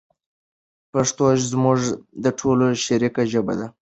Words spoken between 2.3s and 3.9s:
ټولو شریکه ژبه ده.